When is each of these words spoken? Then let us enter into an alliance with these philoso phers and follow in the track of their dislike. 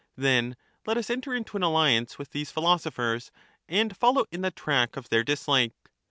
Then 0.15 0.55
let 0.87 0.97
us 0.97 1.11
enter 1.11 1.31
into 1.35 1.55
an 1.57 1.61
alliance 1.61 2.17
with 2.17 2.31
these 2.31 2.51
philoso 2.51 2.89
phers 2.89 3.29
and 3.69 3.95
follow 3.95 4.25
in 4.31 4.41
the 4.41 4.49
track 4.49 4.97
of 4.97 5.09
their 5.09 5.23
dislike. 5.23 5.73